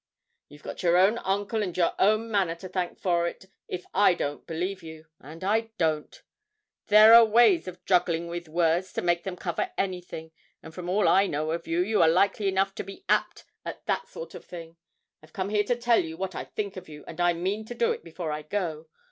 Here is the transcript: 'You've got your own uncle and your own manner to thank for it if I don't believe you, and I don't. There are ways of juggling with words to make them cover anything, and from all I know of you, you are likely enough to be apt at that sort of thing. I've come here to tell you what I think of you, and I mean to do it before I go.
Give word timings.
'You've 0.49 0.63
got 0.63 0.81
your 0.81 0.97
own 0.97 1.19
uncle 1.19 1.61
and 1.61 1.77
your 1.77 1.93
own 1.99 2.31
manner 2.31 2.55
to 2.55 2.67
thank 2.67 2.97
for 2.97 3.27
it 3.27 3.45
if 3.67 3.85
I 3.93 4.15
don't 4.15 4.47
believe 4.47 4.81
you, 4.81 5.05
and 5.19 5.43
I 5.43 5.69
don't. 5.77 6.23
There 6.87 7.13
are 7.13 7.23
ways 7.23 7.67
of 7.67 7.85
juggling 7.85 8.27
with 8.27 8.49
words 8.49 8.93
to 8.93 9.03
make 9.03 9.21
them 9.25 9.35
cover 9.35 9.71
anything, 9.77 10.31
and 10.63 10.73
from 10.73 10.89
all 10.89 11.07
I 11.07 11.27
know 11.27 11.51
of 11.51 11.67
you, 11.67 11.81
you 11.83 12.01
are 12.01 12.09
likely 12.09 12.47
enough 12.47 12.73
to 12.77 12.83
be 12.83 13.05
apt 13.07 13.43
at 13.63 13.85
that 13.85 14.07
sort 14.07 14.33
of 14.33 14.43
thing. 14.43 14.75
I've 15.21 15.33
come 15.33 15.49
here 15.49 15.63
to 15.65 15.75
tell 15.75 15.99
you 16.03 16.17
what 16.17 16.33
I 16.33 16.45
think 16.45 16.77
of 16.77 16.89
you, 16.89 17.03
and 17.05 17.21
I 17.21 17.33
mean 17.33 17.63
to 17.65 17.75
do 17.75 17.91
it 17.91 18.03
before 18.03 18.31
I 18.31 18.41
go. 18.41 18.87